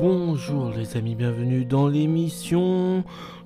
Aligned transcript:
Bonjour 0.00 0.70
les 0.70 0.96
amis, 0.96 1.16
bienvenue 1.16 1.64
dans 1.64 1.88
l'émission 1.88 3.02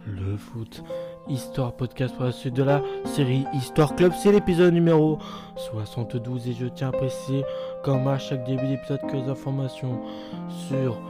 Le 0.06 0.36
Foot 0.36 0.84
Histoire 1.26 1.72
Podcast 1.72 2.14
pour 2.14 2.26
la 2.26 2.32
suite 2.32 2.52
de 2.52 2.62
la 2.62 2.82
série 3.06 3.46
Histoire 3.54 3.96
Club. 3.96 4.12
C'est 4.22 4.32
l'épisode 4.32 4.74
numéro 4.74 5.18
72 5.56 6.48
et 6.48 6.52
je 6.52 6.66
tiens 6.66 6.90
à 6.90 6.92
préciser, 6.92 7.42
comme 7.82 8.06
à 8.06 8.18
chaque 8.18 8.44
début 8.44 8.66
d'épisode, 8.66 9.00
que 9.10 9.16
les 9.16 9.30
informations 9.30 10.02
sur 10.68 11.00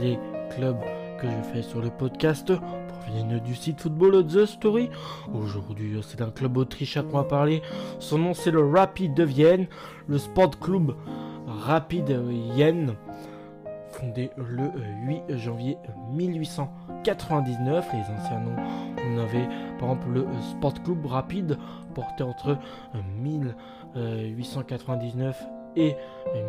les 0.00 0.20
clubs 0.54 0.78
que 1.20 1.26
je 1.26 1.52
fais 1.52 1.62
sur 1.62 1.80
le 1.80 1.90
podcast 1.90 2.52
proviennent 3.00 3.40
du 3.40 3.56
site 3.56 3.80
football 3.80 4.24
The 4.24 4.46
Story. 4.46 4.88
Aujourd'hui, 5.34 5.98
c'est 6.06 6.22
un 6.22 6.30
club 6.30 6.56
autrichien 6.56 7.02
qu'on 7.02 7.18
va 7.18 7.24
parler. 7.24 7.60
Son 7.98 8.18
nom, 8.18 8.34
c'est 8.34 8.52
le 8.52 8.64
Rapid 8.64 9.14
de 9.14 9.24
Vienne, 9.24 9.66
le 10.06 10.18
Sport 10.18 10.60
Club 10.60 10.94
Rapid 11.48 12.08
Vienne 12.54 12.94
fondé 13.92 14.30
le 14.36 14.72
8 15.06 15.36
janvier 15.36 15.78
1899. 16.12 17.88
Les 17.92 18.14
anciens 18.14 18.40
noms, 18.40 18.56
on 19.06 19.18
avait 19.18 19.46
par 19.78 19.90
exemple 19.90 20.08
le 20.10 20.26
Sport 20.50 20.82
Club 20.82 21.06
Rapide, 21.06 21.56
porté 21.94 22.24
entre 22.24 22.58
1899 23.20 25.40
et 25.76 25.94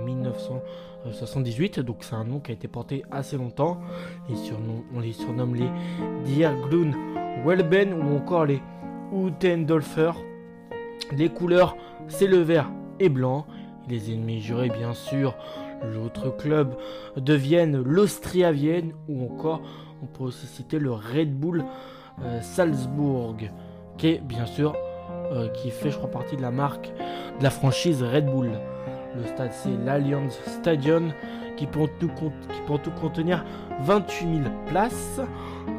1978. 0.05 1.79
Donc 1.79 2.03
c'est 2.03 2.15
un 2.15 2.23
nom 2.23 2.39
qui 2.39 2.51
a 2.51 2.53
été 2.53 2.67
porté 2.67 3.03
assez 3.11 3.37
longtemps. 3.37 3.79
Les 4.29 4.35
surnoms, 4.35 4.83
on 4.95 4.99
les 4.99 5.13
surnomme 5.13 5.55
les 5.55 5.69
Dierglun 6.25 6.91
Welben 7.45 7.93
ou 7.93 8.17
encore 8.17 8.45
les 8.45 8.61
Utendolfer. 9.13 10.11
Les 11.11 11.29
couleurs, 11.29 11.75
c'est 12.07 12.27
le 12.27 12.37
vert 12.37 12.71
et 12.99 13.09
blanc. 13.09 13.45
Les 13.89 14.13
ennemis 14.13 14.39
jurés, 14.39 14.69
bien 14.69 14.93
sûr, 14.93 15.35
l'autre 15.83 16.35
club 16.35 16.75
de 17.17 17.33
Vienne, 17.33 17.81
l'Austria 17.81 18.51
Vienne, 18.51 18.93
ou 19.07 19.25
encore 19.25 19.61
on 20.01 20.05
peut 20.05 20.23
aussi 20.23 20.47
citer 20.47 20.79
le 20.79 20.91
Red 20.91 21.33
Bull 21.33 21.63
euh, 22.23 22.41
Salzbourg, 22.41 23.35
qui 23.97 24.07
est 24.07 24.21
bien 24.21 24.45
sûr 24.45 24.75
euh, 25.31 25.47
qui 25.49 25.71
fait 25.71 25.91
je 25.91 25.97
crois 25.97 26.11
partie 26.11 26.35
de 26.35 26.41
la 26.41 26.51
marque 26.51 26.91
de 27.39 27.43
la 27.43 27.49
franchise 27.49 28.03
Red 28.03 28.25
Bull. 28.25 28.51
Le 29.15 29.25
stade 29.27 29.51
c'est 29.51 29.77
l'Allianz 29.85 30.37
Stadion 30.47 31.13
qui 31.55 31.67
peut, 31.67 31.87
tout, 31.99 32.09
contenir 32.99 33.45
28 33.81 34.43
000 34.43 34.49
places. 34.67 35.21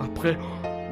Après 0.00 0.39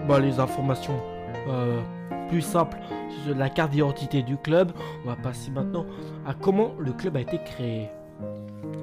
bah, 0.08 0.18
les 0.20 0.40
informations 0.40 1.00
euh, 1.48 1.80
plus 2.28 2.42
simples 2.42 2.78
sur 3.24 3.36
la 3.36 3.48
carte 3.48 3.70
d'identité 3.70 4.22
du 4.22 4.36
club, 4.36 4.72
on 5.04 5.08
va 5.08 5.16
passer 5.16 5.50
maintenant 5.50 5.86
à 6.26 6.34
comment 6.34 6.72
le 6.78 6.92
club 6.92 7.16
a 7.16 7.20
été 7.20 7.38
créé. 7.38 7.90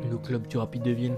Le 0.09 0.17
club 0.17 0.47
du 0.47 0.57
Rapide 0.57 0.83
de 0.83 0.91
Vienne 0.91 1.17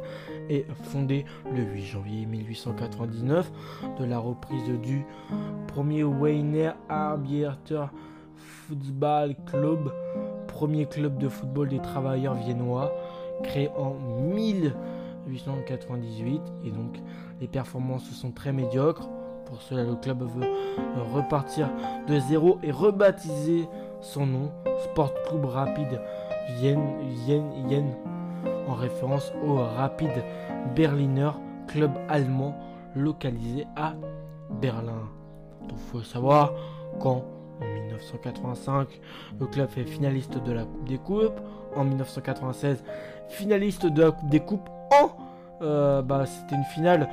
est 0.50 0.66
fondé 0.84 1.26
le 1.54 1.62
8 1.64 1.84
janvier 1.84 2.26
1899 2.26 3.52
de 4.00 4.06
la 4.06 4.18
reprise 4.20 4.70
du 4.82 5.06
premier 5.68 6.04
Weiner 6.04 6.72
Arbeiter 6.90 7.86
Football 8.36 9.36
Club, 9.46 9.92
premier 10.48 10.86
club 10.86 11.18
de 11.18 11.30
football 11.30 11.70
des 11.70 11.80
travailleurs 11.80 12.36
viennois, 12.36 12.94
créé 13.44 13.70
en 13.78 13.96
1898 14.34 16.42
et 16.66 16.72
donc 16.72 17.00
les 17.40 17.48
performances 17.48 18.10
sont 18.12 18.32
très 18.32 18.52
médiocres. 18.54 19.08
Pour 19.46 19.62
cela, 19.62 19.84
le 19.84 19.96
club 19.96 20.24
veut 20.24 20.48
repartir 21.14 21.70
de 22.08 22.18
zéro 22.20 22.58
et 22.64 22.72
rebaptiser 22.72 23.68
son 24.00 24.26
nom 24.26 24.52
Sport 24.86 25.14
Club 25.28 25.44
Rapide 25.46 26.02
Vienne, 26.60 26.82
Vienne, 27.26 27.52
Vienne 27.68 27.94
en 28.72 28.76
référence 28.76 29.34
au 29.44 29.56
Rapid 29.56 30.12
Berliner, 30.76 31.32
club 31.68 31.92
allemand 32.08 32.56
localisé 32.96 33.68
à 33.76 33.94
Berlin. 34.62 35.10
Il 35.70 35.78
faut 35.92 36.02
savoir 36.02 36.54
qu'en 37.00 37.24
1985, 37.62 38.88
le 39.40 39.46
club 39.48 39.70
fait 39.70 39.84
finaliste 39.84 40.38
de 40.44 40.52
la 40.52 40.64
Coupe 40.64 40.88
des 40.88 40.98
Coupes. 40.98 41.40
En 41.76 41.84
1996, 41.84 42.84
finaliste 43.30 43.86
de 43.86 44.02
la 44.02 44.12
Coupe 44.12 44.30
des 44.30 44.40
Coupes. 44.40 44.70
En 44.92 45.10
euh, 45.62 46.02
bah, 46.02 46.26
c'était 46.26 46.56
une 46.56 46.64
finale 46.64 47.08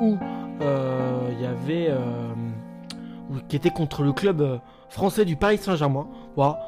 où 0.00 0.16
euh, 0.60 1.28
il 1.30 1.40
y 1.40 1.46
avait 1.46 1.86
euh, 1.88 2.34
qui 3.48 3.54
était 3.54 3.70
contre 3.70 4.02
le 4.02 4.12
club 4.12 4.60
français 4.88 5.24
du 5.24 5.36
Paris 5.36 5.58
Saint-Germain. 5.58 6.08
Voilà 6.36 6.58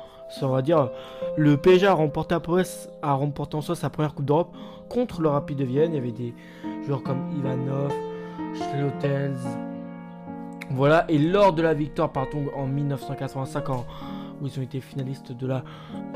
on 0.43 0.49
va 0.49 0.63
dire, 0.63 0.91
le 1.37 1.57
PSG 1.57 1.87
a 1.87 1.95
remporté, 1.95 2.35
a 3.03 3.13
remporté 3.15 3.57
en 3.57 3.61
soi 3.61 3.75
sa 3.75 3.91
première 3.91 4.15
Coupe 4.15 4.25
d'Europe 4.25 4.55
contre 4.89 5.21
le 5.21 5.29
Rapide 5.29 5.59
de 5.59 5.65
Vienne. 5.65 5.93
Il 5.93 5.97
y 5.97 5.99
avait 5.99 6.13
des 6.13 6.35
joueurs 6.87 7.03
comme 7.03 7.31
Ivanov, 7.37 7.93
Schlotels. 8.55 9.37
Voilà, 10.71 11.05
et 11.09 11.19
lors 11.19 11.53
de 11.53 11.63
la 11.63 11.75
victoire, 11.75 12.11
partons 12.11 12.47
en 12.57 12.67
1985, 12.67 13.69
où 13.69 14.47
ils 14.47 14.59
ont 14.59 14.63
été 14.63 14.81
finalistes 14.81 15.33
de 15.33 15.47
la 15.47 15.63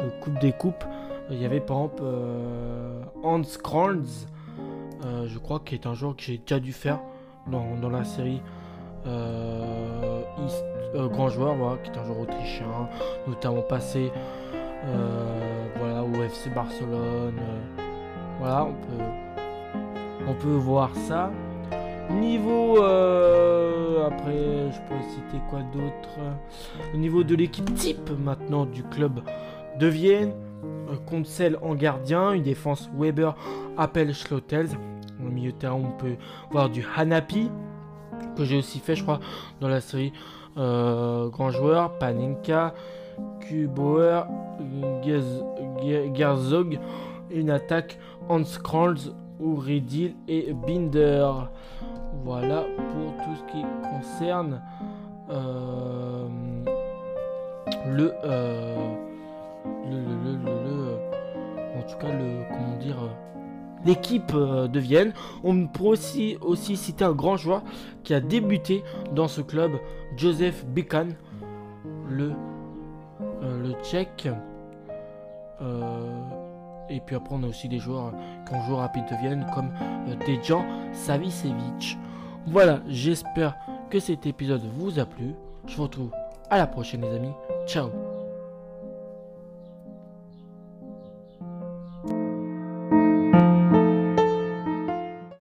euh, 0.01 0.09
Coupe 0.21 0.39
des 0.41 0.53
Coupes, 0.53 0.85
il 1.31 1.41
y 1.41 1.45
avait 1.45 1.61
par 1.61 1.77
exemple 1.77 2.03
euh, 2.03 3.03
Hans 3.23 3.43
Kranz, 3.63 4.27
euh, 5.05 5.27
je 5.29 5.39
crois, 5.39 5.61
qui 5.61 5.75
est 5.75 5.87
un 5.87 5.95
joueur 5.95 6.17
que 6.17 6.23
j'ai 6.23 6.39
déjà 6.39 6.59
dû 6.59 6.73
faire 6.73 7.01
dans 7.47 7.89
la 7.89 8.05
série 8.05 8.43
euh, 9.07 10.23
euh, 10.95 11.09
grand 11.09 11.29
joueur, 11.29 11.55
qui 11.83 11.91
est 11.91 11.99
un 11.99 12.05
joueur 12.05 12.21
autrichien, 12.21 12.89
notamment 13.27 13.63
passé 13.63 14.11
euh, 14.87 15.67
voilà, 15.79 16.03
au 16.03 16.23
FC 16.23 16.51
Barcelone. 16.51 17.41
voilà, 18.39 18.65
on 18.65 18.73
peut, 18.73 19.05
on 20.29 20.35
peut 20.35 20.57
voir 20.57 20.95
ça. 20.95 21.31
Niveau 22.11 22.79
après, 22.79 24.71
je 24.73 24.81
pourrais 24.87 25.09
citer 25.11 25.43
quoi 25.51 25.61
d'autre? 25.73 26.19
Au 26.95 26.97
niveau 26.97 27.23
de 27.23 27.35
l'équipe 27.35 27.73
type 27.75 28.11
maintenant 28.19 28.65
du 28.65 28.83
club 28.83 29.21
de 29.79 29.87
Vienne, 29.87 30.33
celle 31.25 31.59
en 31.63 31.75
gardien, 31.75 32.33
une 32.33 32.43
défense 32.43 32.91
Weber, 32.97 33.35
Appel 33.77 34.15
Schlottels. 34.15 34.71
Au 35.21 35.31
milieu 35.31 35.53
de 35.53 35.57
terrain, 35.57 35.75
on 35.75 35.97
peut 35.99 36.17
voir 36.51 36.71
du 36.71 36.85
Hanapi, 36.97 37.51
que 38.39 38.45
j'ai 38.45 38.57
aussi 38.59 38.79
fait, 38.79 38.95
je 38.95 39.03
crois, 39.03 39.21
dans 39.61 39.69
la 39.69 39.81
série 39.81 40.13
euh, 40.57 41.29
Grand 41.29 41.51
Joueur, 41.51 41.99
Paninka, 41.99 42.73
Kubauer, 43.41 44.23
Gerzog, 46.15 46.79
une 47.31 47.51
attaque 47.51 47.99
Hans 48.29 48.43
Kranz, 48.63 49.13
Ouridil 49.41 50.15
et 50.29 50.53
Binder. 50.53 51.27
Voilà 52.25 52.65
pour 52.77 53.25
tout 53.25 53.35
ce 53.37 53.53
qui 53.53 53.65
concerne 53.83 54.61
euh, 55.31 56.27
euh, 57.87 57.97
le, 57.97 58.15
le, 59.91 59.99
le, 60.25 60.39
le, 60.45 61.79
en 61.79 61.83
tout 61.83 61.99
cas 61.99 62.09
le 62.13 62.45
comment 62.51 62.77
dire 62.79 62.97
euh, 64.35 64.69
de 64.69 64.81
Vienne. 64.81 65.13
On 65.45 65.67
pourrait 65.67 65.91
aussi, 65.91 66.37
aussi 66.41 66.77
citer 66.77 67.05
un 67.05 67.13
grand 67.13 67.37
joueur 67.37 67.63
qui 68.05 68.15
a 68.15 68.21
débuté 68.21 68.83
dans 69.15 69.29
ce 69.29 69.41
club, 69.41 69.73
Joseph 70.17 70.65
Bican, 70.67 71.09
le, 72.09 72.33
euh, 73.43 73.63
le 73.63 73.73
tchèque. 73.83 74.29
Euh, 75.61 76.21
et 76.89 77.01
puis 77.01 77.17
après, 77.17 77.35
on 77.35 77.43
a 77.43 77.47
aussi 77.47 77.69
des 77.69 77.79
joueurs 77.79 78.13
qui 78.47 78.55
ont 78.55 78.63
joué 78.63 78.77
rapide 78.77 79.05
de 79.11 79.17
Vienne, 79.17 79.47
comme 79.55 79.71
Dejan 80.27 80.65
Savicevic. 80.93 81.99
Voilà, 82.47 82.81
j'espère 82.89 83.57
que 83.91 84.01
cet 84.01 84.27
épisode 84.27 84.63
vous 84.77 84.99
a 84.99 85.05
plu. 85.05 85.35
Je 85.67 85.77
vous 85.77 85.83
retrouve 85.83 86.11
à 86.49 86.57
la 86.57 86.67
prochaine, 86.67 87.03
les 87.03 87.15
amis. 87.15 87.33
Ciao 87.67 88.08